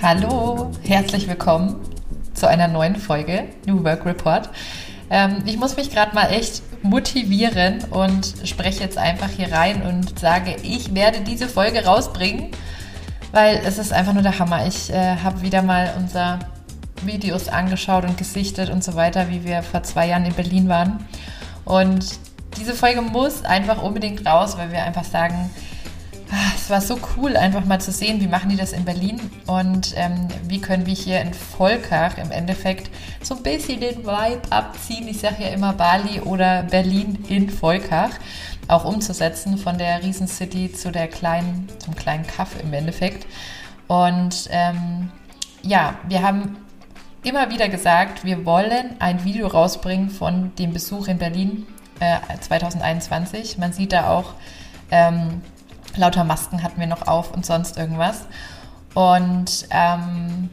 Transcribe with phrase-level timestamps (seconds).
[0.00, 1.74] Hallo, herzlich willkommen
[2.32, 4.48] zu einer neuen Folge New Work Report.
[5.10, 10.16] Ähm, ich muss mich gerade mal echt motivieren und spreche jetzt einfach hier rein und
[10.16, 12.52] sage, ich werde diese Folge rausbringen,
[13.32, 14.68] weil es ist einfach nur der Hammer.
[14.68, 16.38] Ich äh, habe wieder mal unser
[17.04, 21.04] Videos angeschaut und gesichtet und so weiter, wie wir vor zwei Jahren in Berlin waren.
[21.64, 22.20] Und
[22.56, 25.50] diese Folge muss einfach unbedingt raus, weil wir einfach sagen,
[26.54, 29.94] es war so cool, einfach mal zu sehen, wie machen die das in Berlin und
[29.96, 32.90] ähm, wie können wir hier in Volkach im Endeffekt
[33.22, 35.08] so ein bisschen den Vibe abziehen.
[35.08, 38.10] Ich sage ja immer Bali oder Berlin in Volkach
[38.68, 43.26] auch umzusetzen von der Riesencity zu der kleinen, zum kleinen Kaff im Endeffekt.
[43.86, 45.10] Und ähm,
[45.62, 46.58] ja, wir haben
[47.22, 51.66] immer wieder gesagt, wir wollen ein Video rausbringen von dem Besuch in Berlin
[52.00, 53.56] äh, 2021.
[53.56, 54.34] Man sieht da auch,
[54.90, 55.40] ähm,
[55.98, 58.26] lauter Masken hatten wir noch auf und sonst irgendwas.
[58.94, 60.50] Und ähm,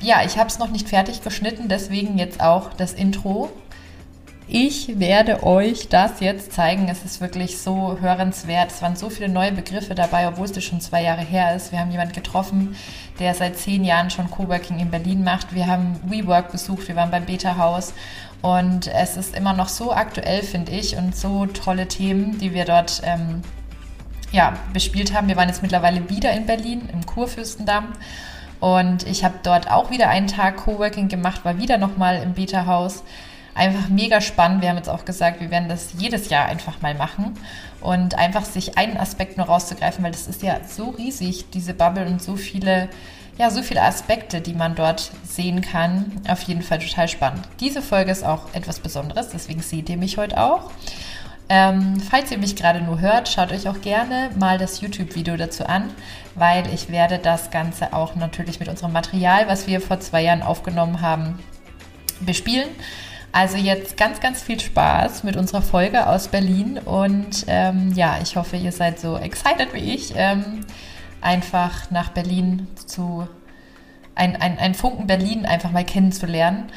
[0.00, 3.50] ja, ich habe es noch nicht fertig geschnitten, deswegen jetzt auch das Intro.
[4.50, 6.88] Ich werde euch das jetzt zeigen.
[6.88, 8.70] Es ist wirklich so hörenswert.
[8.70, 11.70] Es waren so viele neue Begriffe dabei, obwohl es schon zwei Jahre her ist.
[11.70, 12.74] Wir haben jemanden getroffen,
[13.18, 15.54] der seit zehn Jahren schon Coworking in Berlin macht.
[15.54, 17.92] Wir haben WeWork besucht, wir waren beim Beta-Haus.
[18.40, 22.64] Und es ist immer noch so aktuell, finde ich, und so tolle Themen, die wir
[22.64, 23.42] dort ähm,
[24.32, 25.28] ja, bespielt haben.
[25.28, 27.92] Wir waren jetzt mittlerweile wieder in Berlin, im Kurfürstendamm.
[28.60, 33.04] Und ich habe dort auch wieder einen Tag Coworking gemacht, war wieder nochmal im Beta-Haus
[33.58, 34.62] einfach mega spannend.
[34.62, 37.34] Wir haben jetzt auch gesagt, wir werden das jedes Jahr einfach mal machen
[37.80, 42.06] und einfach sich einen Aspekt nur rauszugreifen, weil das ist ja so riesig, diese Bubble
[42.06, 42.88] und so viele,
[43.36, 46.12] ja, so viele Aspekte, die man dort sehen kann.
[46.28, 47.48] Auf jeden Fall total spannend.
[47.60, 50.70] Diese Folge ist auch etwas Besonderes, deswegen seht ihr mich heute auch.
[51.50, 55.64] Ähm, falls ihr mich gerade nur hört, schaut euch auch gerne mal das YouTube-Video dazu
[55.64, 55.90] an,
[56.34, 60.42] weil ich werde das Ganze auch natürlich mit unserem Material, was wir vor zwei Jahren
[60.42, 61.38] aufgenommen haben,
[62.20, 62.68] bespielen.
[63.32, 68.36] Also jetzt ganz, ganz viel Spaß mit unserer Folge aus Berlin und ähm, ja, ich
[68.36, 70.60] hoffe, ihr seid so excited wie ich, ähm,
[71.20, 73.26] einfach nach Berlin zu,
[74.14, 76.70] ein, ein, ein Funken Berlin einfach mal kennenzulernen.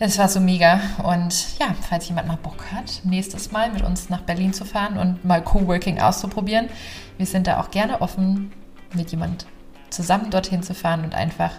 [0.00, 4.10] Es war so mega und ja, falls jemand mal Bock hat, nächstes Mal mit uns
[4.10, 6.68] nach Berlin zu fahren und mal Coworking auszuprobieren,
[7.16, 8.52] wir sind da auch gerne offen,
[8.92, 9.46] mit jemand
[9.90, 11.52] zusammen dorthin zu fahren und einfach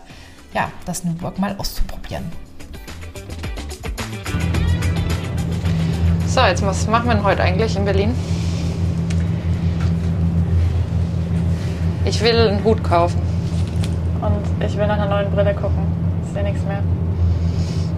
[0.54, 2.30] ja, das New Work mal auszuprobieren.
[6.28, 8.14] So, jetzt was machen wir denn heute eigentlich in Berlin?
[12.04, 13.22] Ich will einen Hut kaufen.
[14.22, 15.88] Und ich will nach einer neuen Brille gucken.
[16.26, 16.84] Ich sehe nichts mehr.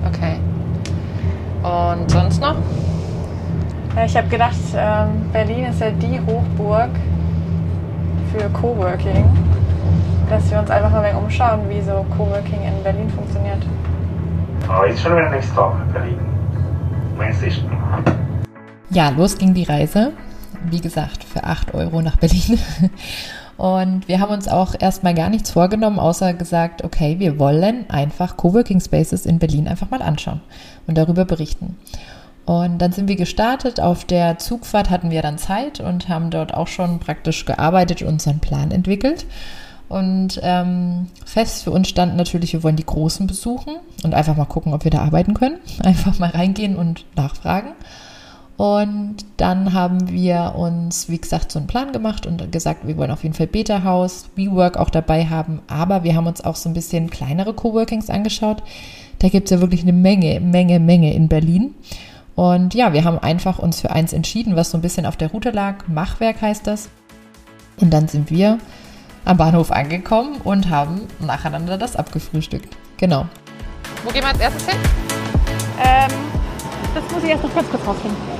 [0.08, 0.40] Okay.
[1.64, 2.56] Und sonst noch?
[3.96, 6.90] Ja, ich habe gedacht, ähm, Berlin ist ja die Hochburg
[8.32, 9.26] für Coworking,
[10.30, 13.64] dass wir uns einfach mal umschauen, wie so Coworking in Berlin funktioniert.
[14.70, 16.20] Oh, ist schon wieder nichts drauf in Berlin.
[17.18, 17.48] Meinst du?
[18.90, 20.14] Ja, los ging die Reise.
[20.70, 22.60] Wie gesagt, für 8 Euro nach Berlin.
[23.58, 28.38] Und wir haben uns auch erstmal gar nichts vorgenommen, außer gesagt, okay, wir wollen einfach
[28.38, 30.42] Coworking Spaces in Berlin einfach mal anschauen
[30.86, 31.76] und darüber berichten.
[32.46, 33.82] Und dann sind wir gestartet.
[33.82, 38.08] Auf der Zugfahrt hatten wir dann Zeit und haben dort auch schon praktisch gearbeitet und
[38.08, 39.26] unseren Plan entwickelt.
[39.90, 44.46] Und ähm, fest für uns stand natürlich, wir wollen die Großen besuchen und einfach mal
[44.46, 45.60] gucken, ob wir da arbeiten können.
[45.84, 47.72] Einfach mal reingehen und nachfragen.
[48.58, 53.12] Und dann haben wir uns, wie gesagt, so einen Plan gemacht und gesagt, wir wollen
[53.12, 55.62] auf jeden Fall Beta-Haus, WeWork auch dabei haben.
[55.68, 58.64] Aber wir haben uns auch so ein bisschen kleinere Coworkings angeschaut.
[59.20, 61.76] Da gibt es ja wirklich eine Menge, Menge, Menge in Berlin.
[62.36, 65.32] Und ja, wir haben einfach uns für eins entschieden, was so ein bisschen auf der
[65.32, 65.88] Route lag.
[65.88, 66.90] Machwerk heißt das.
[67.80, 68.58] Und dann sind wir
[69.24, 72.76] am Bahnhof angekommen und haben nacheinander das abgefrühstückt.
[72.98, 73.28] Genau.
[74.04, 74.78] Wo gehen wir als erstes hin?
[75.84, 76.12] Ähm,
[76.96, 78.37] das muss ich erst noch ganz kurz rausfinden.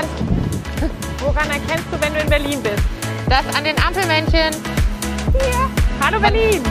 [0.00, 0.90] Klar.
[1.18, 2.82] Woran erkennst du, wenn du in Berlin bist?
[3.28, 4.54] Das an den Ampelmännchen.
[5.32, 5.70] Hier.
[6.00, 6.62] Hallo Berlin.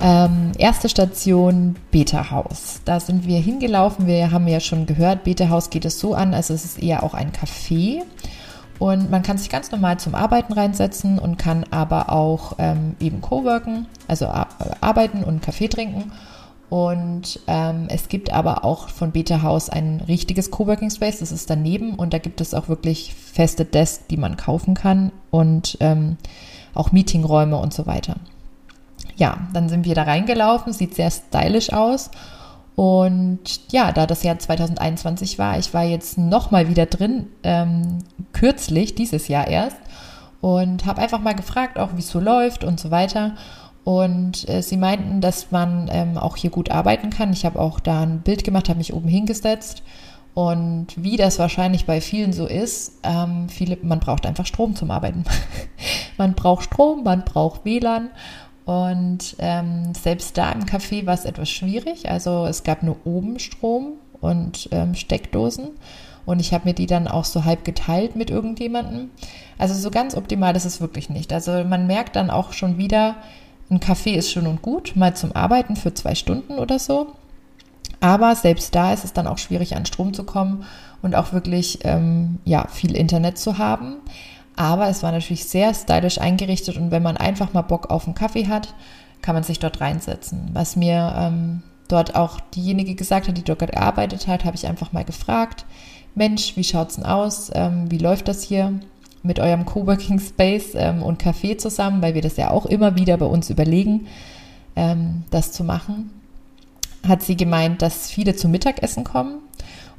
[0.00, 2.80] Ähm, erste Station Beta-Haus.
[2.84, 4.06] Da sind wir hingelaufen.
[4.06, 7.14] Wir haben ja schon gehört, Beta-Haus geht es so an, also es ist eher auch
[7.14, 8.02] ein Café.
[8.78, 13.20] Und man kann sich ganz normal zum Arbeiten reinsetzen und kann aber auch ähm, eben
[13.20, 14.28] co-worken, also
[14.80, 16.12] arbeiten und Kaffee trinken.
[16.70, 21.48] Und ähm, es gibt aber auch von Beta House ein richtiges Coworking Space, das ist
[21.48, 26.18] daneben und da gibt es auch wirklich feste Desks, die man kaufen kann und ähm,
[26.74, 28.16] auch Meetingräume und so weiter.
[29.16, 32.10] Ja, dann sind wir da reingelaufen, sieht sehr stylisch aus.
[32.76, 37.98] Und ja, da das Jahr 2021 war, ich war jetzt nochmal wieder drin, ähm,
[38.32, 39.76] kürzlich, dieses Jahr erst.
[40.40, 43.34] und habe einfach mal gefragt, auch wie es so läuft und so weiter.
[43.84, 47.32] Und äh, sie meinten, dass man ähm, auch hier gut arbeiten kann.
[47.32, 49.82] Ich habe auch da ein Bild gemacht, habe mich oben hingesetzt.
[50.34, 54.90] Und wie das wahrscheinlich bei vielen so ist, ähm, viele, man braucht einfach Strom zum
[54.90, 55.24] Arbeiten.
[56.18, 58.10] man braucht Strom, man braucht WLAN.
[58.64, 62.10] Und ähm, selbst da im Café war es etwas schwierig.
[62.10, 65.70] Also es gab nur oben Strom und ähm, Steckdosen.
[66.26, 69.10] Und ich habe mir die dann auch so halb geteilt mit irgendjemandem.
[69.56, 71.32] Also so ganz optimal ist es wirklich nicht.
[71.32, 73.16] Also man merkt dann auch schon wieder,
[73.70, 77.14] ein Kaffee ist schön und gut, mal zum Arbeiten für zwei Stunden oder so.
[78.00, 80.64] Aber selbst da ist es dann auch schwierig, an Strom zu kommen
[81.02, 83.96] und auch wirklich ähm, ja, viel Internet zu haben.
[84.56, 88.14] Aber es war natürlich sehr stylisch eingerichtet und wenn man einfach mal Bock auf einen
[88.14, 88.74] Kaffee hat,
[89.22, 90.50] kann man sich dort reinsetzen.
[90.52, 94.92] Was mir ähm, dort auch diejenige gesagt hat, die dort gearbeitet hat, habe ich einfach
[94.92, 95.64] mal gefragt,
[96.14, 97.50] Mensch, wie schaut's denn aus?
[97.54, 98.80] Ähm, wie läuft das hier
[99.22, 102.02] mit eurem Coworking Space ähm, und Café zusammen?
[102.02, 104.06] Weil wir das ja auch immer wieder bei uns überlegen,
[104.76, 106.10] ähm, das zu machen.
[107.06, 109.40] Hat sie gemeint, dass viele zum Mittagessen kommen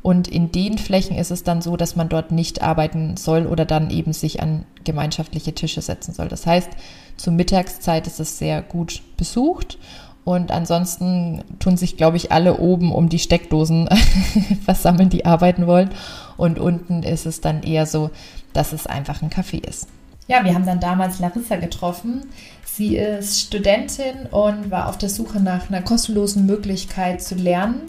[0.02, 3.66] und in den Flächen ist es dann so, dass man dort nicht arbeiten soll oder
[3.66, 6.30] dann eben sich an gemeinschaftliche Tische setzen soll.
[6.30, 6.70] Das heißt,
[7.18, 9.78] zur Mittagszeit ist es sehr gut besucht
[10.26, 13.90] und ansonsten tun sich, glaube ich, alle oben um die Steckdosen
[14.66, 15.90] versammeln, die arbeiten wollen.
[16.38, 18.12] Und unten ist es dann eher so,
[18.54, 19.88] dass es einfach ein Café ist.
[20.28, 22.22] Ja, wir haben dann damals Larissa getroffen.
[22.64, 27.82] Sie ist Studentin und war auf der Suche nach einer kostenlosen Möglichkeit zu lernen.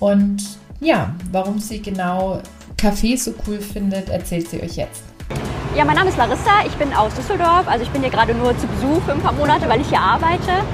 [0.00, 0.42] Und
[0.80, 2.40] ja, warum sie genau
[2.76, 5.04] Kaffee so cool findet, erzählt sie euch jetzt.
[5.76, 7.68] Ja, mein Name ist Larissa, ich bin aus Düsseldorf.
[7.68, 10.00] Also ich bin hier gerade nur zu Besuch für ein paar Monate, weil ich hier
[10.00, 10.64] arbeite.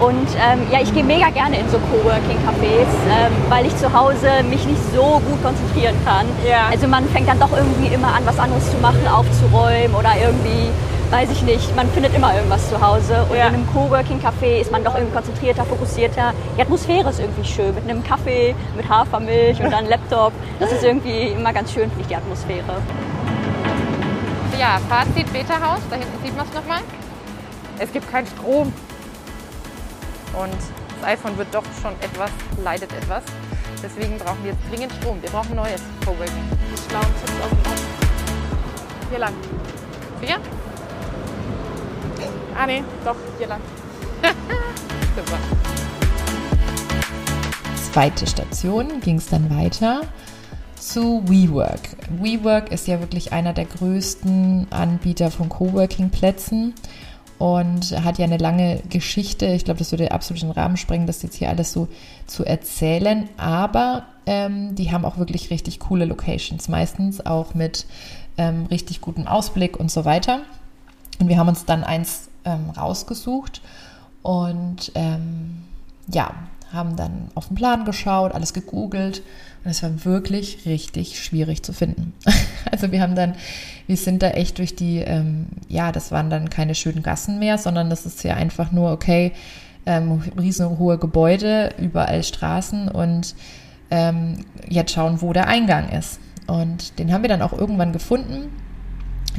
[0.00, 4.44] Und ähm, ja, ich gehe mega gerne in so Coworking-Cafés, ähm, weil ich zu Hause
[4.48, 6.26] mich nicht so gut konzentrieren kann.
[6.48, 6.68] Ja.
[6.70, 10.70] Also man fängt dann doch irgendwie immer an, was anderes zu machen, aufzuräumen oder irgendwie
[11.10, 13.24] weiß ich nicht, man findet immer irgendwas zu Hause.
[13.28, 13.48] Und ja.
[13.48, 16.32] in einem Coworking-Café ist man doch irgendwie konzentrierter, fokussierter.
[16.56, 17.74] Die Atmosphäre ist irgendwie schön.
[17.74, 20.32] Mit einem Kaffee, mit Hafermilch und dann Laptop.
[20.60, 22.82] Das ist irgendwie immer ganz schön, finde ich, die Atmosphäre.
[24.58, 25.80] Ja, Fazit Beta-Haus.
[25.88, 26.80] Da hinten sieht man es nochmal.
[27.78, 28.72] Es gibt keinen Strom.
[30.34, 30.54] Und
[31.00, 32.30] das iPhone wird doch schon etwas,
[32.62, 33.22] leidet etwas.
[33.82, 35.22] Deswegen brauchen wir jetzt dringend Strom.
[35.22, 36.44] Wir brauchen neues Coworking.
[36.88, 39.34] Schlauen Tipps auf dem Hier lang.
[40.20, 40.36] Hier?
[42.56, 43.60] Ah nee, doch, hier lang.
[45.16, 45.38] Super.
[47.92, 50.02] Zweite Station ging es dann weiter
[50.74, 51.80] zu WeWork.
[52.20, 56.74] WeWork ist ja wirklich einer der größten Anbieter von Coworking-Plätzen
[57.38, 59.46] und hat ja eine lange Geschichte.
[59.46, 61.88] Ich glaube, das würde absolut den Rahmen sprengen, das jetzt hier alles so
[62.26, 63.28] zu erzählen.
[63.36, 67.86] Aber ähm, die haben auch wirklich richtig coole Locations, meistens auch mit
[68.36, 70.40] ähm, richtig gutem Ausblick und so weiter.
[71.20, 73.62] Und wir haben uns dann eins ähm, rausgesucht
[74.22, 75.62] und ähm,
[76.08, 76.34] ja,
[76.72, 79.22] haben dann auf den Plan geschaut, alles gegoogelt
[79.64, 82.12] und es war wirklich richtig schwierig zu finden.
[82.70, 83.34] also wir haben dann,
[83.86, 87.58] wir sind da echt durch die, ähm, ja, das waren dann keine schönen Gassen mehr,
[87.58, 89.32] sondern das ist ja einfach nur, okay,
[89.86, 93.34] ähm, riesenhohe Gebäude, überall Straßen und
[93.90, 96.20] ähm, jetzt schauen, wo der Eingang ist.
[96.46, 98.50] Und den haben wir dann auch irgendwann gefunden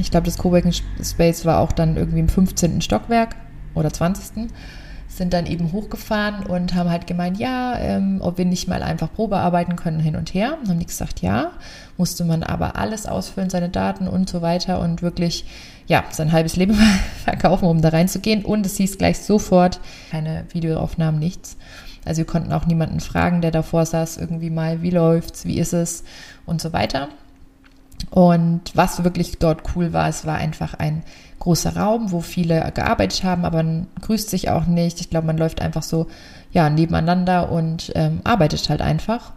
[0.00, 0.72] ich glaube, das Coworking
[1.02, 2.80] Space war auch dann irgendwie im 15.
[2.80, 3.36] Stockwerk
[3.74, 4.50] oder 20.
[5.20, 9.12] Sind dann eben hochgefahren und haben halt gemeint, ja, ähm, ob wir nicht mal einfach
[9.12, 10.56] Probe arbeiten können hin und her.
[10.66, 11.50] Haben die gesagt, ja.
[11.98, 15.44] Musste man aber alles ausfüllen, seine Daten und so weiter und wirklich,
[15.86, 16.72] ja, sein halbes Leben
[17.24, 18.46] verkaufen, um da reinzugehen.
[18.46, 19.78] Und es hieß gleich sofort,
[20.10, 21.58] keine Videoaufnahmen, nichts.
[22.06, 25.74] Also wir konnten auch niemanden fragen, der davor saß, irgendwie mal, wie läuft's, wie ist
[25.74, 26.02] es
[26.46, 27.10] und so weiter.
[28.08, 31.02] Und was wirklich dort cool war, es war einfach ein
[31.40, 35.00] großer Raum, wo viele gearbeitet haben, aber man grüßt sich auch nicht.
[35.00, 36.06] Ich glaube, man läuft einfach so
[36.52, 39.32] ja nebeneinander und ähm, arbeitet halt einfach.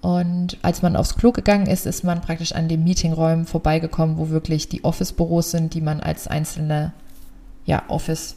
[0.00, 4.30] Und als man aufs Klo gegangen ist, ist man praktisch an den Meetingräumen vorbeigekommen, wo
[4.30, 6.92] wirklich die Office-Büros sind, die man als einzelne
[7.66, 8.36] ja, Office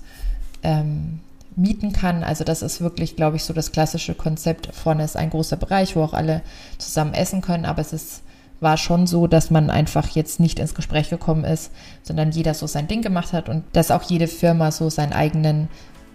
[0.64, 1.20] ähm,
[1.56, 2.24] mieten kann.
[2.24, 4.76] Also das ist wirklich, glaube ich, so das klassische Konzept.
[4.76, 6.42] Vorne ist ein großer Bereich, wo auch alle
[6.78, 8.24] zusammen essen können, aber es ist
[8.62, 11.72] war schon so, dass man einfach jetzt nicht ins Gespräch gekommen ist,
[12.03, 15.68] sondern jeder so sein Ding gemacht hat und dass auch jede Firma so seinen eigenen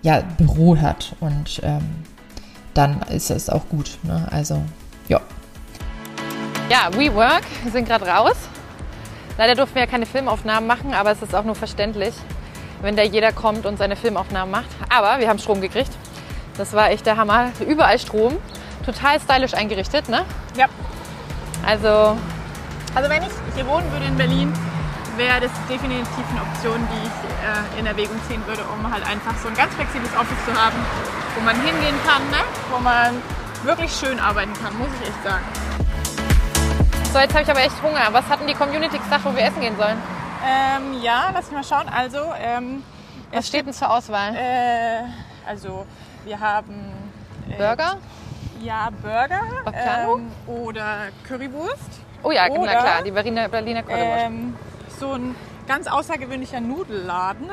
[0.02, 1.16] ja, Büro hat.
[1.20, 1.82] Und ähm,
[2.72, 3.98] dann ist es auch gut.
[4.04, 4.28] Ne?
[4.30, 4.62] Also,
[5.08, 5.20] ja.
[6.70, 8.36] Ja, WeWork, wir sind gerade raus.
[9.36, 12.14] Leider durften wir ja keine Filmaufnahmen machen, aber es ist auch nur verständlich,
[12.80, 14.68] wenn da jeder kommt und seine Filmaufnahmen macht.
[14.88, 15.90] Aber wir haben Strom gekriegt.
[16.56, 17.50] Das war echt der Hammer.
[17.66, 18.36] Überall Strom.
[18.84, 20.24] Total stylisch eingerichtet, ne?
[20.56, 20.66] Ja.
[21.66, 22.16] Also
[22.96, 24.52] also wenn ich hier wohnen würde in Berlin,
[25.18, 29.36] wäre das definitiv eine Option, die ich äh, in Erwägung ziehen würde, um halt einfach
[29.36, 30.76] so ein ganz flexibles Office zu haben,
[31.34, 32.42] wo man hingehen kann, ne?
[32.72, 33.22] wo man
[33.64, 35.44] wirklich schön arbeiten kann, muss ich echt sagen.
[37.12, 38.08] So, jetzt habe ich aber echt Hunger.
[38.12, 39.98] Was hat denn die Community gesagt, wo wir essen gehen sollen?
[40.44, 41.88] Ähm, ja, lass mich mal schauen.
[41.90, 42.82] Also, ähm,
[43.30, 44.34] Was steht denn zur Auswahl?
[44.34, 45.02] äh,
[45.46, 45.84] also
[46.24, 46.92] wir haben
[47.50, 47.96] äh, Burger?
[48.60, 49.40] Ja, Burger
[49.72, 52.05] ähm, oder Currywurst.
[52.26, 53.84] Oh ja, na oder, klar, die Berliner, Berliner.
[53.88, 54.56] Ähm,
[54.98, 55.36] so ein
[55.68, 57.48] ganz außergewöhnlicher Nudelladen.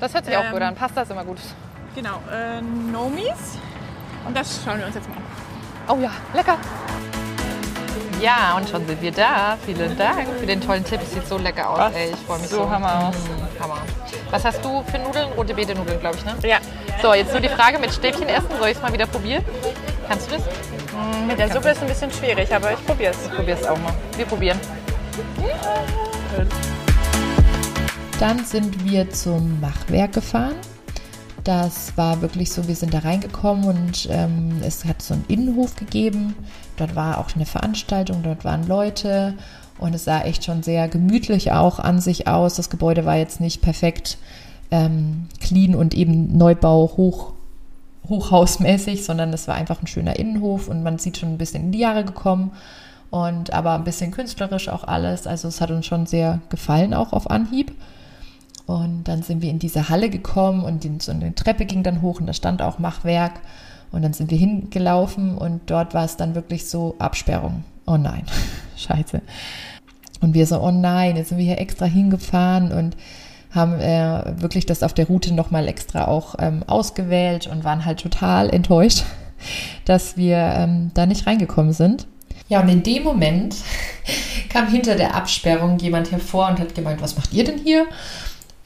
[0.00, 0.74] das hört sich auch ähm, gut an.
[0.74, 1.36] Pasta ist immer gut.
[1.94, 3.58] Genau, äh, Nomis.
[4.26, 5.22] Und das schauen wir uns jetzt mal an.
[5.86, 6.56] Oh ja, lecker.
[8.22, 9.58] Ja, und schon sind wir da.
[9.66, 11.00] Vielen Dank für den tollen Tipp.
[11.02, 11.92] Es sieht so lecker aus.
[11.94, 12.70] Ey, ich freue mich So so.
[12.70, 13.14] Hammer aus.
[13.16, 13.82] Mm, Hammer.
[14.30, 15.32] Was hast du für Nudeln?
[15.36, 16.34] Rote Beete Nudeln, glaube ich, ne?
[16.42, 16.58] Ja,
[17.02, 18.48] So, jetzt nur die Frage mit Stäbchen essen.
[18.58, 19.44] Soll ich es mal wieder probieren?
[20.08, 20.44] Kannst du das?
[21.26, 23.28] mit der Suppe ist ein bisschen schwierig, aber ich probiere es.
[23.28, 23.92] Probier es auch mal.
[24.16, 24.58] Wir probieren.
[28.20, 30.54] Dann sind wir zum Machwerk gefahren.
[31.42, 35.76] Das war wirklich so, wir sind da reingekommen und ähm, es hat so einen Innenhof
[35.76, 36.34] gegeben.
[36.76, 39.34] Dort war auch eine Veranstaltung, dort waren Leute
[39.78, 42.54] und es sah echt schon sehr gemütlich auch an sich aus.
[42.54, 44.18] Das Gebäude war jetzt nicht perfekt
[44.70, 47.32] ähm, clean und eben Neubau hoch,
[48.08, 51.72] hochhausmäßig, sondern es war einfach ein schöner Innenhof und man sieht schon ein bisschen in
[51.72, 52.52] die Jahre gekommen
[53.10, 55.26] und aber ein bisschen künstlerisch auch alles.
[55.26, 57.72] Also es hat uns schon sehr gefallen auch auf Anhieb.
[58.66, 62.00] Und dann sind wir in diese Halle gekommen und die, so eine Treppe ging dann
[62.00, 63.40] hoch und da stand auch Machwerk.
[63.92, 67.62] Und dann sind wir hingelaufen und dort war es dann wirklich so Absperrung.
[67.86, 68.24] Oh nein,
[68.76, 69.20] scheiße.
[70.20, 72.96] Und wir so, oh nein, jetzt sind wir hier extra hingefahren und
[73.50, 78.00] haben äh, wirklich das auf der Route nochmal extra auch ähm, ausgewählt und waren halt
[78.00, 79.04] total enttäuscht,
[79.84, 82.06] dass wir ähm, da nicht reingekommen sind.
[82.48, 83.56] Ja, und in dem Moment
[84.48, 87.86] kam hinter der Absperrung jemand hervor und hat gemeint, was macht ihr denn hier?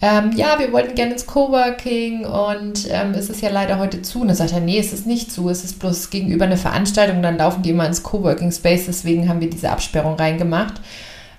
[0.01, 4.21] Ähm, ja, wir wollten gerne ins Coworking und ähm, es ist ja leider heute zu.
[4.21, 7.21] Und dann sagt er, nee, es ist nicht zu, es ist bloß gegenüber eine Veranstaltung,
[7.21, 10.75] dann laufen die immer ins Coworking Space, deswegen haben wir diese Absperrung reingemacht.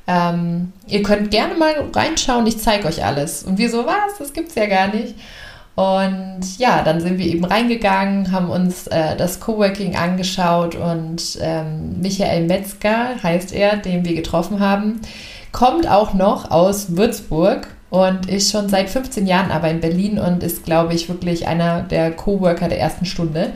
[0.08, 3.44] Ähm, ihr könnt gerne mal reinschauen, ich zeige euch alles.
[3.44, 4.18] Und wir so, was?
[4.18, 5.16] Das gibt's ja gar nicht.
[5.76, 12.02] Und ja, dann sind wir eben reingegangen, haben uns äh, das Coworking angeschaut und ähm,
[12.02, 15.00] Michael Metzger heißt er, den wir getroffen haben,
[15.54, 20.44] kommt auch noch aus Würzburg und ist schon seit 15 Jahren aber in Berlin und
[20.44, 23.54] ist, glaube ich, wirklich einer der Coworker der ersten Stunde.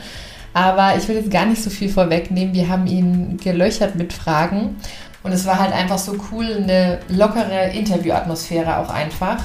[0.53, 2.53] Aber ich will jetzt gar nicht so viel vorwegnehmen.
[2.53, 4.75] Wir haben ihn gelöchert mit Fragen
[5.23, 9.37] und es war halt einfach so cool, eine lockere Interviewatmosphäre auch einfach.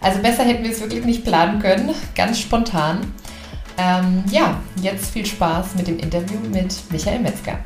[0.00, 2.98] Also besser hätten wir es wirklich nicht planen können, ganz spontan.
[3.78, 7.58] Ähm, ja, jetzt viel Spaß mit dem Interview mit Michael Metzger.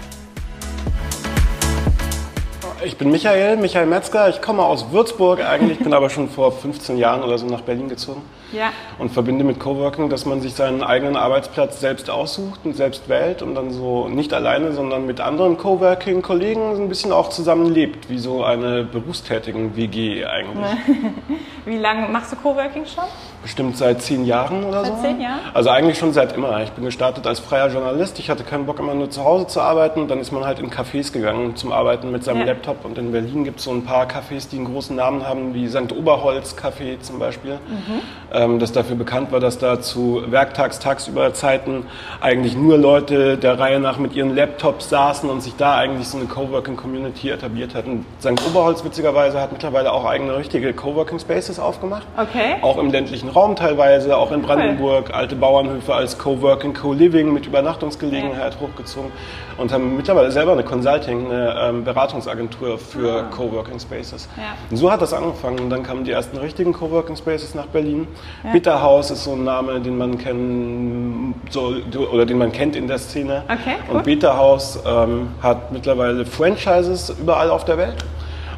[2.85, 4.29] Ich bin Michael, Michael Metzger.
[4.29, 7.89] Ich komme aus Würzburg eigentlich, bin aber schon vor 15 Jahren oder so nach Berlin
[7.89, 8.21] gezogen
[8.53, 8.67] Ja.
[8.99, 13.41] und verbinde mit Coworking, dass man sich seinen eigenen Arbeitsplatz selbst aussucht und selbst wählt
[13.41, 18.19] und dann so nicht alleine, sondern mit anderen Coworking-Kollegen so ein bisschen auch zusammenlebt, wie
[18.19, 20.67] so eine berufstätigen WG eigentlich.
[21.65, 23.03] Wie lange machst du Coworking schon?
[23.43, 25.03] Bestimmt seit zehn Jahren oder Seit so.
[25.03, 25.41] zehn Jahren?
[25.53, 26.63] Also eigentlich schon seit immer.
[26.63, 28.21] Ich bin gestartet als freier Journalist.
[28.21, 30.07] Ich hatte keinen Bock, immer nur zu Hause zu arbeiten.
[30.07, 32.47] Dann ist man halt in Cafés gegangen zum Arbeiten mit seinem Ja.
[32.47, 32.66] Laptop.
[32.85, 35.69] Und in Berlin gibt es so ein paar Cafés, die einen großen Namen haben, wie
[35.69, 35.93] St.
[35.93, 37.55] Oberholz Café zum Beispiel.
[37.55, 38.01] Mhm.
[38.33, 41.87] Ähm, das dafür bekannt war, dass da zu Werktags-, tagsüber Zeiten
[42.21, 46.19] eigentlich nur Leute der Reihe nach mit ihren Laptops saßen und sich da eigentlich so
[46.19, 48.05] eine Coworking-Community etabliert hatten.
[48.21, 48.47] St.
[48.47, 52.07] Oberholz witzigerweise hat mittlerweile auch eigene richtige Coworking-Spaces aufgemacht.
[52.17, 52.57] Okay.
[52.63, 58.59] Auch im ländlichen Raum teilweise, auch in Brandenburg, alte Bauernhöfe als Coworking, Co-Living mit Übernachtungsgelegenheit
[58.61, 59.13] hochgezogen
[59.59, 64.29] und haben mittlerweile selber eine Consulting, eine ähm, Beratungsagentur für Coworking Spaces.
[64.37, 64.55] Ja.
[64.71, 65.61] Und so hat das angefangen.
[65.61, 68.07] Und dann kamen die ersten richtigen Coworking Spaces nach Berlin.
[68.53, 71.75] Bitterhaus ist so ein Name, den man kennen so,
[72.13, 73.43] oder den man kennt in der Szene.
[73.45, 73.97] Okay, cool.
[73.97, 77.97] Und Bitterhaus ähm, hat mittlerweile Franchises überall auf der Welt.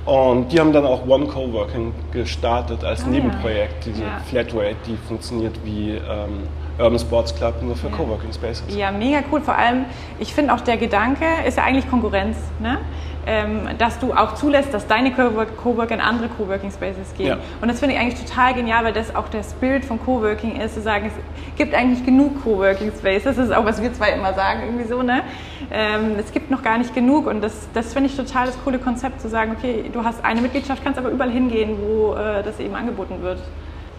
[0.06, 4.20] Und die haben dann auch One Coworking gestartet als Nebenprojekt, diese Ah, Ja.
[4.24, 6.44] Flatrate, die funktioniert wie ähm,
[6.78, 8.64] Urban Sports Club nur für Coworking Spaces.
[8.68, 9.40] Ja, mega cool.
[9.40, 9.85] Vor allem,
[10.18, 12.78] ich finde auch der Gedanke ist ja eigentlich Konkurrenz, ne?
[13.26, 17.26] Ähm, dass du auch zulässt, dass deine Cowork- Coworker in andere Coworking Spaces gehen.
[17.26, 17.37] Ja.
[17.61, 20.75] Und das finde ich eigentlich total genial, weil das auch der Spirit von Coworking ist,
[20.75, 23.37] zu sagen, es gibt eigentlich genug Coworking Spaces.
[23.37, 25.23] Das ist auch, was wir zwei immer sagen, irgendwie so, ne?
[25.70, 28.78] Ähm, es gibt noch gar nicht genug und das, das finde ich total das coole
[28.78, 32.58] Konzept, zu sagen, okay, du hast eine Mitgliedschaft, kannst aber überall hingehen, wo äh, das
[32.61, 33.40] eben angeboten wird.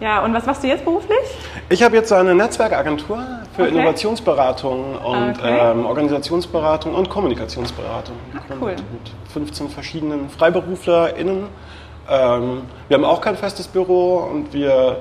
[0.00, 1.18] Ja, und was machst du jetzt beruflich?
[1.68, 3.18] Ich habe jetzt eine Netzwerkagentur
[3.54, 3.70] für Okay.
[3.70, 5.58] Innovationsberatung und Okay.
[5.72, 8.16] ähm, Organisationsberatung und Kommunikationsberatung.
[8.60, 8.70] cool.
[8.70, 11.48] Mit 15 verschiedenen FreiberuflerInnen
[12.12, 14.96] Ähm, wir haben auch kein festes Büro und wir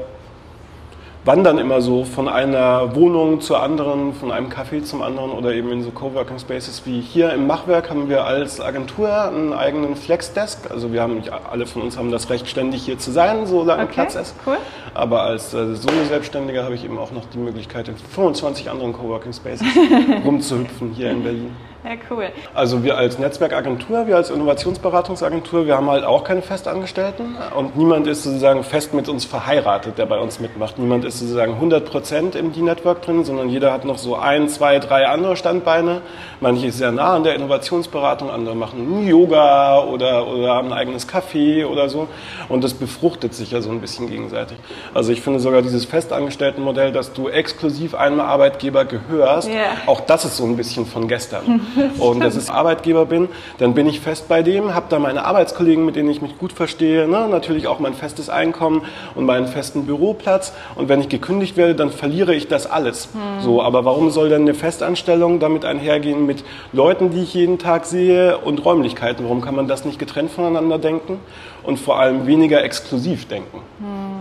[1.26, 5.72] wandern immer so von einer Wohnung zur anderen, von einem Café zum anderen oder eben
[5.72, 10.72] in so Coworking Spaces wie hier im Machwerk haben wir als Agentur einen eigenen Flexdesk.
[10.72, 13.84] Also wir haben nicht alle von uns haben das Recht ständig hier zu sein, solange
[13.84, 14.36] Okay, Platz ist.
[14.48, 14.58] cool.
[14.94, 19.34] Aber als äh, Solo-Selbstständiger habe ich eben auch noch die Möglichkeit, in 25 anderen Coworking
[19.34, 19.68] Spaces
[20.26, 21.56] rumzuhüpfen hier in Berlin.
[21.84, 22.26] Ja, cool.
[22.54, 28.06] Also wir als Netzwerkagentur, wir als Innovationsberatungsagentur, wir haben halt auch keine Festangestellten und niemand
[28.06, 30.78] ist sozusagen fest mit uns verheiratet, der bei uns mitmacht.
[30.78, 35.08] Niemand ist sozusagen 100% im D-Network drin, sondern jeder hat noch so ein, zwei, drei
[35.08, 36.02] andere Standbeine.
[36.42, 41.08] Manche ist sehr nah an der Innovationsberatung, andere machen Yoga oder, oder haben ein eigenes
[41.08, 42.08] Café oder so
[42.50, 44.58] und das befruchtet sich ja so ein bisschen gegenseitig.
[44.94, 49.78] Also ich finde sogar dieses Festangestelltenmodell, dass du exklusiv einem Arbeitgeber gehörst, Ja.
[49.86, 51.62] auch das ist so ein bisschen von gestern.
[52.00, 55.86] Und dass ich Arbeitgeber bin, dann bin ich fest bei dem, habe da meine Arbeitskollegen,
[55.86, 57.28] mit denen ich mich gut verstehe, ne?
[57.30, 58.84] natürlich auch mein festes Einkommen
[59.16, 60.54] und meinen festen Büroplatz.
[60.76, 63.10] Und wenn ich gekündigt werde, dann verliere ich das alles.
[63.42, 67.86] So, aber warum soll denn eine Festanstellung damit einhergehen mit Leuten, die ich jeden Tag
[67.86, 69.24] sehe und Räumlichkeiten?
[69.24, 71.20] Warum kann man das nicht getrennt voneinander denken
[71.64, 73.62] und vor allem weniger exklusiv denken?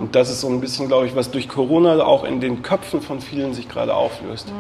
[0.01, 3.01] Und das ist so ein bisschen, glaube ich, was durch Corona auch in den Köpfen
[3.01, 4.53] von vielen sich gerade auflöst.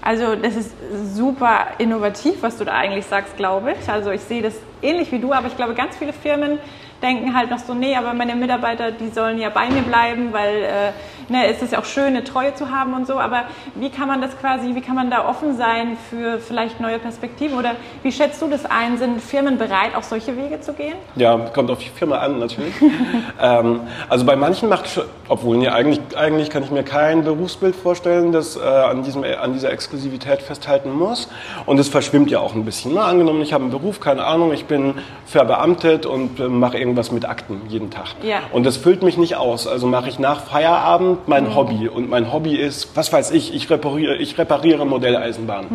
[0.00, 0.74] Also das ist
[1.14, 3.88] super innovativ, was du da eigentlich sagst, glaube ich.
[3.88, 6.58] Also ich sehe das ähnlich wie du, aber ich glaube, ganz viele Firmen
[7.02, 10.56] denken halt noch so, nee, aber meine Mitarbeiter, die sollen ja bei mir bleiben, weil
[10.62, 10.92] äh,
[11.32, 13.18] ne, es ist ja auch schön, eine Treue zu haben und so.
[13.18, 16.98] Aber wie kann man das quasi, wie kann man da offen sein für vielleicht neue
[16.98, 17.58] Perspektiven?
[17.58, 18.98] Oder wie schätzt du das ein?
[18.98, 20.94] Sind Firmen bereit, auch solche Wege zu gehen?
[21.16, 22.74] Ja, kommt auf die Firma an natürlich.
[23.40, 24.88] ähm, also bei manchen macht
[25.28, 29.52] obwohl nee, eigentlich, eigentlich kann ich mir kein Berufsbild vorstellen, das äh, an, diesem, an
[29.52, 31.28] dieser Exklusivität festhalten muss.
[31.66, 32.94] Und es verschwimmt ja auch ein bisschen.
[32.94, 33.02] Ne?
[33.02, 34.94] Angenommen, ich habe einen Beruf, keine Ahnung, ich bin
[35.26, 38.06] verbeamtet und äh, mache irgendwas mit Akten jeden Tag.
[38.22, 38.38] Ja.
[38.52, 39.66] Und das füllt mich nicht aus.
[39.66, 41.86] Also mache ich nach Feierabend mein Hobby.
[41.88, 45.68] Und mein Hobby ist, was weiß ich, ich repariere, ich repariere Modelleisenbahnen.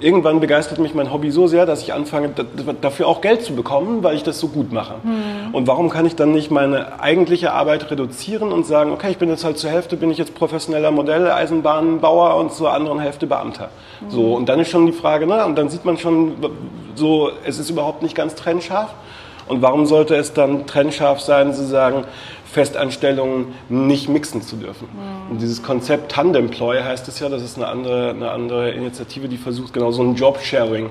[0.00, 2.44] Irgendwann begeistert mich mein Hobby so sehr, dass ich anfange, da-
[2.80, 4.94] dafür auch Geld zu bekommen, weil ich das so gut mache.
[5.52, 9.28] Und warum kann ich dann nicht meine eigentliche Arbeit reduzieren und sagen, okay, ich bin
[9.28, 13.68] jetzt halt zur Hälfte, bin ich jetzt professioneller Modelleisenbahnbauer und zur anderen Hälfte Beamter.
[14.08, 16.32] So, und dann ist schon die Frage, ne, und dann sieht man schon
[16.94, 18.90] so, es ist überhaupt nicht ganz trennscharf.
[19.48, 22.04] Und warum sollte es dann trennscharf sein, zu sagen,
[22.50, 24.88] Festanstellungen nicht mixen zu dürfen?
[25.30, 29.36] Und dieses Konzept Tandemploy heißt es ja, das ist eine andere, eine andere Initiative, die
[29.36, 30.90] versucht, genau so ein Job-Sharing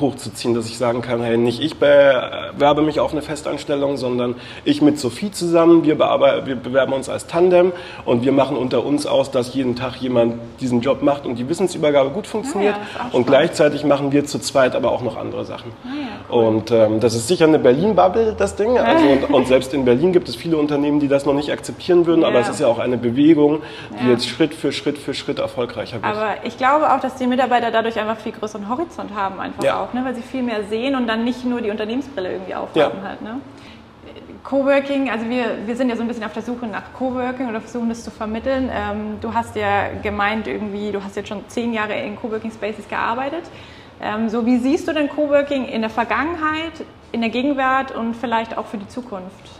[0.00, 4.82] hochzuziehen, dass ich sagen kann, hey, nicht ich bewerbe mich auf eine Festanstellung, sondern ich
[4.82, 7.72] mit Sophie zusammen, wir, wir bewerben uns als Tandem
[8.04, 11.48] und wir machen unter uns aus, dass jeden Tag jemand diesen Job macht und die
[11.48, 12.74] Wissensübergabe gut funktioniert.
[12.74, 15.70] Ah ja, auch und gleichzeitig machen wir zu zweit aber auch noch andere Sachen.
[15.84, 18.76] Ah Und ähm, das ist sicher eine Berlin-Bubble, das Ding.
[18.78, 22.06] Also, und, und selbst in Berlin gibt es viele Unternehmen, die das noch nicht akzeptieren
[22.06, 22.40] würden, aber Ja.
[22.40, 23.62] es ist ja auch eine Bewegung,
[24.00, 24.10] die Ja.
[24.12, 26.04] jetzt Schritt für Schritt für Schritt erfolgreicher wird.
[26.16, 29.80] Aber ich glaube auch, dass die Mitarbeiter dadurch einfach viel größeren Horizont haben, einfach Ja.
[29.82, 30.04] auch, ne?
[30.04, 33.22] weil sie viel mehr sehen und dann nicht nur die Unternehmensbrille irgendwie aufhaben halt.
[33.22, 33.40] Ne?
[34.44, 37.60] Coworking, also wir, wir sind ja so ein bisschen auf der Suche nach Coworking oder
[37.60, 38.70] versuchen das zu vermitteln.
[38.72, 42.88] Ähm, du hast ja gemeint, irgendwie, du hast jetzt schon zehn Jahre in Coworking Spaces
[42.88, 43.42] gearbeitet.
[44.00, 46.72] Ähm, so, wie siehst du denn Coworking in der Vergangenheit,
[47.10, 49.50] in der Gegenwart und vielleicht auch für die Zukunft?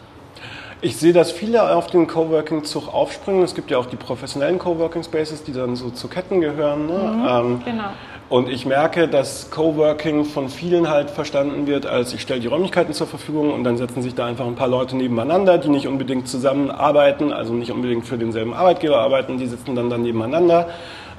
[0.82, 3.42] Ich sehe, dass viele auf den Coworking-Zug aufspringen.
[3.42, 6.86] Es gibt ja auch die professionellen Coworking Spaces, die dann so zu Ketten gehören.
[6.86, 7.28] Ne?
[7.28, 7.84] Ähm, Genau.
[8.28, 12.92] Und ich merke, dass Coworking von vielen halt verstanden wird, als ich stelle die Räumlichkeiten
[12.92, 16.26] zur Verfügung und dann setzen sich da einfach ein paar Leute nebeneinander, die nicht unbedingt
[16.26, 20.68] zusammenarbeiten, also nicht unbedingt für denselben Arbeitgeber arbeiten, die sitzen dann da nebeneinander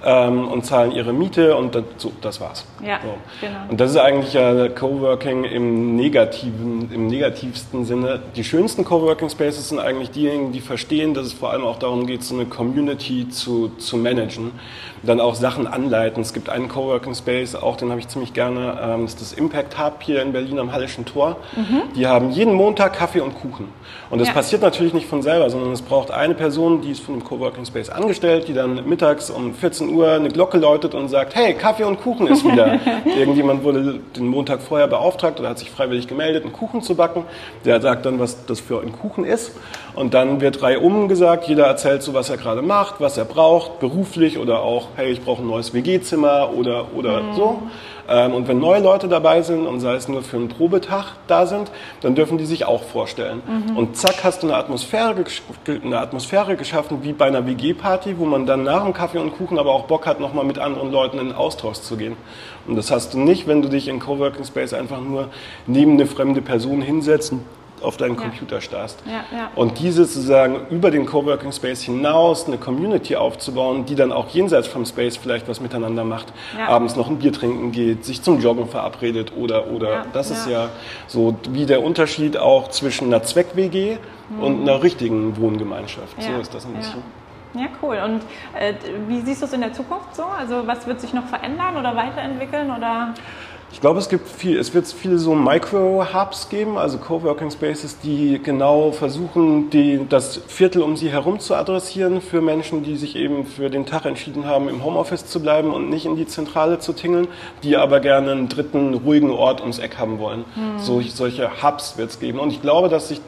[0.06, 2.66] ähm, und zahlen ihre Miete und das, so, das war's.
[2.86, 3.16] Ja, so.
[3.46, 3.60] genau.
[3.70, 8.20] Und das ist eigentlich ja Coworking im negativen, im negativsten Sinne.
[8.36, 12.06] Die schönsten Coworking Spaces sind eigentlich diejenigen, die verstehen, dass es vor allem auch darum
[12.08, 14.52] geht, so eine Community zu, zu managen,
[15.04, 16.22] dann auch Sachen anleiten.
[16.22, 19.34] Es gibt einen Coworking Space, auch den habe ich ziemlich gerne, ähm, das ist das
[19.34, 21.38] Impact Hub hier in Berlin am Hallischen Tor.
[21.96, 23.68] Die haben jeden Montag Kaffee und Kuchen.
[24.10, 24.34] Und das Ja.
[24.34, 27.66] passiert natürlich nicht von selber, sondern es braucht eine Person, die ist von dem Coworking
[27.66, 31.84] Space angestellt, die dann mittags um 14 Uhr eine Glocke läutet und sagt, hey, Kaffee
[31.84, 32.80] und Kuchen ist wieder.
[33.06, 37.24] Irgendjemand wurde den Montag vorher beauftragt oder hat sich freiwillig gemeldet, einen Kuchen zu backen.
[37.66, 39.52] Der sagt dann, was das für ein Kuchen ist.
[39.96, 43.80] Und dann wird reihum gesagt, jeder erzählt so, was er gerade macht, was er braucht,
[43.80, 47.64] beruflich oder auch, hey, ich brauche ein neues WG-Zimmer oder, oder so.
[48.10, 51.46] Ähm, Und wenn neue Leute dabei sind und sei es nur für einen Probetag da
[51.46, 53.42] sind, dann dürfen die sich auch vorstellen.
[53.76, 55.16] Und zack, hast du eine Atmosphäre,
[55.84, 59.60] eine Atmosphäre geschaffen wie bei einer WG-Party, wo man dann nach dem Kaffee und Kuchen
[59.60, 62.16] aber auch Bock hat, nochmal mit anderen Leuten in den Austausch zu gehen.
[62.68, 65.30] Und das hast du nicht, wenn du dich in Coworking Space einfach nur
[65.66, 67.34] neben eine fremde Person hinsetzt
[67.82, 68.18] auf deinen.
[68.18, 69.04] Computer starrst.
[69.56, 74.68] Und diese sozusagen über den Coworking Space hinaus eine Community aufzubauen, die dann auch jenseits
[74.68, 76.28] vom Space vielleicht was miteinander macht,
[76.68, 80.06] abends noch ein Bier trinken geht, sich zum Joggen verabredet oder oder.
[80.14, 80.70] Das ist ja.
[81.08, 83.98] so wie der Unterschied auch zwischen einer Zweck-WG
[84.40, 86.22] und einer richtigen Wohngemeinschaft.
[86.22, 86.42] So Mhm.
[86.42, 87.04] Ist das ein bisschen.
[87.54, 87.98] Ja, cool.
[88.04, 88.22] Und
[88.60, 88.74] äh,
[89.08, 90.24] wie siehst du es in der Zukunft so?
[90.24, 92.70] Also was wird sich noch verändern oder weiterentwickeln?
[92.70, 93.14] Oder?
[93.70, 98.40] Ich glaube, es gibt viel, es wird viele so Micro-Hubs geben, also Coworking Spaces, die
[98.42, 103.46] genau versuchen, die, das Viertel um sie herum zu adressieren für Menschen, die sich eben
[103.46, 106.94] für den Tag entschieden haben, im Homeoffice zu bleiben und nicht in die Zentrale zu
[106.94, 107.28] tingeln,
[107.62, 110.46] die aber gerne einen dritten ruhigen Ort ums Eck haben wollen.
[110.78, 112.40] So, solche Hubs wird es geben.
[112.40, 113.20] Und ich glaube, dass sich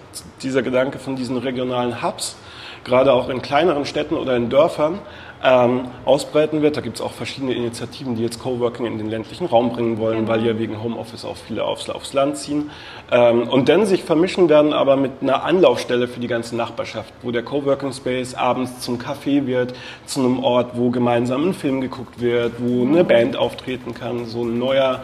[0.41, 2.38] dieser Gedanke von diesen regionalen Hubs
[2.86, 4.99] gerade auch in kleineren Städten oder in Dörfern
[5.43, 6.75] ähm, ausbreiten wird.
[6.78, 10.28] Da gibt es auch verschiedene Initiativen, die jetzt Coworking in den ländlichen Raum bringen wollen,
[10.28, 12.69] weil ja wegen Homeoffice auch viele aufs, aufs Land ziehen.
[13.12, 17.32] Ähm, und dann sich vermischen werden aber mit einer Anlaufstelle für die ganze Nachbarschaft, wo
[17.32, 19.73] der Coworking Space abends zum Café wird,
[20.06, 24.43] zu einem Ort, wo gemeinsam ein Film geguckt wird, wo eine Band auftreten kann, so
[24.43, 25.04] ein neuer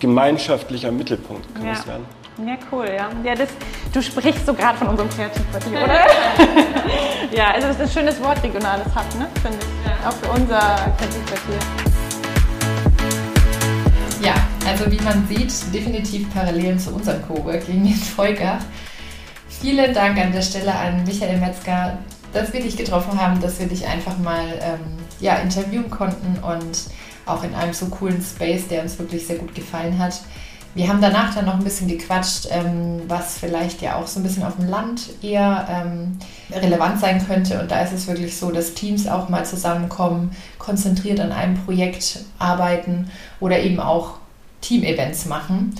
[0.00, 1.72] gemeinschaftlicher Mittelpunkt kann Ja.
[1.72, 2.04] es werden.
[2.38, 3.10] Ja, cool, ja.
[3.22, 3.50] ja das,
[3.92, 6.06] du sprichst so gerade von unserem Kreativquartier, oder?
[7.36, 9.28] ja, also das ist ein schönes Wort, regionales Hub, ne?
[9.42, 10.06] finde ich.
[10.06, 10.58] Auch für unser
[10.96, 11.58] Kreativquartier.
[14.22, 14.34] Ja,
[14.66, 18.62] also wie man sieht, definitiv Parallelen zu unserem Coworking in Volkach.
[19.48, 21.98] Vielen Dank an der Stelle an Michael Metzger,
[22.32, 24.80] dass wir dich getroffen haben, dass wir dich einfach mal ähm,
[25.20, 26.84] ja, interviewen konnten und
[27.26, 30.14] auch in einem so coolen Space, der uns wirklich sehr gut gefallen hat.
[30.74, 34.22] Wir haben danach dann noch ein bisschen gequatscht, ähm, was vielleicht ja auch so ein
[34.22, 36.18] bisschen auf dem Land eher ähm,
[36.50, 37.60] relevant sein könnte.
[37.60, 42.20] Und da ist es wirklich so, dass Teams auch mal zusammenkommen, konzentriert an einem Projekt
[42.38, 44.14] arbeiten oder eben auch
[44.62, 45.74] Team-Events machen.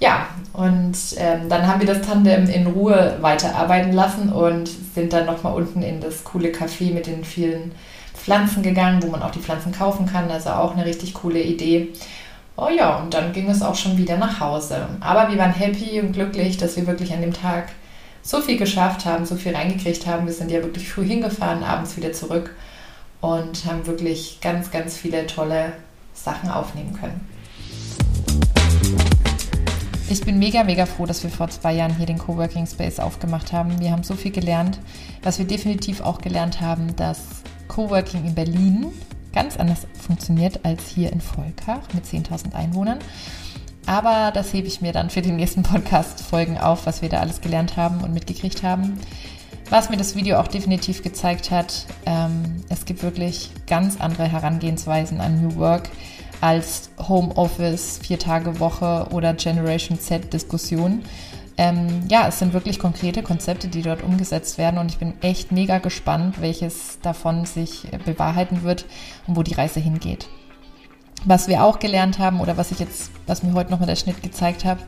[0.00, 5.24] Ja, und ähm, dann haben wir das Tandem in Ruhe weiterarbeiten lassen und sind dann
[5.24, 7.72] nochmal unten in das coole Café mit den vielen
[8.12, 10.30] Pflanzen gegangen, wo man auch die Pflanzen kaufen kann.
[10.30, 11.88] Also auch eine richtig coole Idee.
[12.58, 14.88] Oh ja, und dann ging es auch schon wieder nach Hause.
[15.00, 17.68] Aber wir waren happy und glücklich, dass wir wirklich an dem Tag
[18.22, 20.26] so viel geschafft haben, so viel reingekriegt haben.
[20.26, 22.56] Wir sind ja wirklich früh hingefahren, abends wieder zurück
[23.20, 25.74] und haben wirklich ganz, ganz viele tolle
[26.14, 27.28] Sachen aufnehmen können.
[30.08, 33.52] Ich bin mega, mega froh, dass wir vor zwei Jahren hier den Coworking Space aufgemacht
[33.52, 33.80] haben.
[33.80, 34.78] Wir haben so viel gelernt.
[35.22, 38.92] Was wir definitiv auch gelernt haben, dass Coworking in Berlin
[39.36, 43.00] ganz anders funktioniert als hier in Volkach mit 10.000 Einwohnern.
[43.84, 47.42] Aber das hebe ich mir dann für die nächsten Podcast-Folgen auf, was wir da alles
[47.42, 48.98] gelernt haben und mitgekriegt haben.
[49.68, 55.20] Was mir das Video auch definitiv gezeigt hat, ähm, es gibt wirklich ganz andere Herangehensweisen
[55.20, 55.90] an New Work
[56.40, 61.02] als Homeoffice, vier Tage Woche oder Generation Z Diskussion.
[61.58, 65.52] Ähm, ja, es sind wirklich konkrete Konzepte, die dort umgesetzt werden und ich bin echt
[65.52, 68.84] mega gespannt, welches davon sich bewahrheiten wird
[69.26, 70.28] und wo die Reise hingeht.
[71.24, 74.22] Was wir auch gelernt haben oder was ich jetzt, was mir heute nochmal der Schnitt
[74.22, 74.78] gezeigt hat,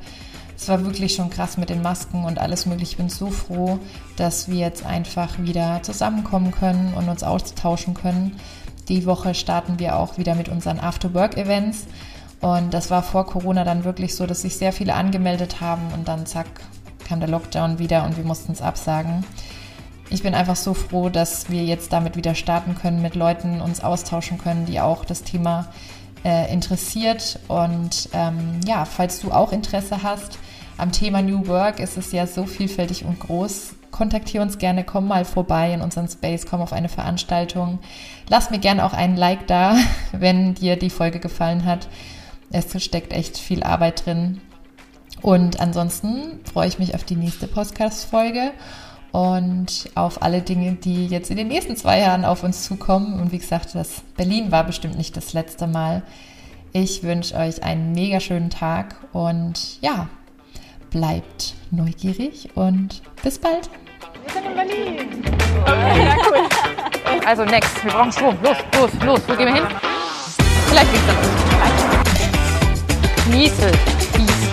[0.59, 2.93] es war wirklich schon krass mit den Masken und alles mögliche.
[2.93, 3.79] Ich bin so froh,
[4.17, 8.37] dass wir jetzt einfach wieder zusammenkommen können und uns austauschen können.
[8.89, 11.87] Die Woche starten wir auch wieder mit unseren After-Work-Events.
[12.41, 16.07] Und das war vor Corona dann wirklich so, dass sich sehr viele angemeldet haben und
[16.07, 16.47] dann zack,
[17.07, 19.25] kam der Lockdown wieder und wir mussten es absagen.
[20.11, 23.83] Ich bin einfach so froh, dass wir jetzt damit wieder starten können, mit Leuten uns
[23.83, 25.67] austauschen können, die auch das Thema
[26.25, 27.41] äh, interessiert.
[27.49, 30.39] Und ähm, ja, falls du auch Interesse hast
[30.79, 33.75] am Thema New Work, ist es ja so vielfältig und groß.
[33.91, 37.79] Kontaktiere uns gerne, komm mal vorbei in unseren Space, komm auf eine Veranstaltung.
[38.29, 39.77] Lass mir gerne auch einen Like da,
[40.13, 41.89] wenn dir die Folge gefallen hat.
[42.51, 44.41] Es steckt echt viel Arbeit drin.
[45.23, 48.53] Und ansonsten freue ich mich auf die nächste Podcast-Folge
[49.13, 53.21] und auf alle Dinge, die jetzt in den nächsten zwei Jahren auf uns zukommen.
[53.21, 56.03] Und wie gesagt, das Berlin war bestimmt nicht das letzte Mal.
[56.73, 60.09] Ich wünsche euch einen mega schönen Tag und ja,
[60.91, 63.71] bleibt neugierig und bis bald.
[64.25, 65.25] Wir sind in Berlin.
[67.27, 68.37] Also next, wir brauchen Strom.
[68.43, 69.21] Los, los, los.
[69.27, 69.67] Wo gehen wir hin?
[70.67, 71.48] Vielleicht geht's dann
[73.31, 73.73] Niesel.
[74.13, 74.49] Fies.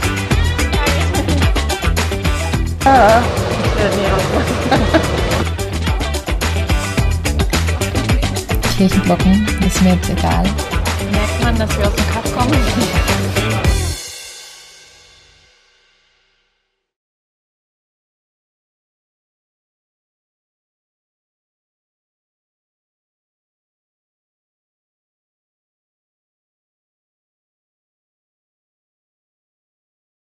[8.78, 10.44] Kirchenglocken ist mir jetzt egal.
[11.12, 13.15] Merkt man, dass wir aus dem Kaff kommen?